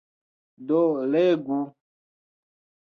Do, 0.67 0.81
legu! 1.11 1.59